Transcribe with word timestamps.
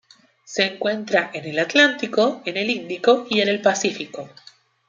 Se 0.45 0.63
encuentra 0.63 1.29
en 1.31 1.45
el 1.45 1.59
Atlántico, 1.59 2.41
en 2.47 2.57
el 2.57 2.71
Índico 2.71 3.27
y 3.29 3.41
en 3.41 3.49
el 3.49 3.61
Pacífico. 3.61 4.31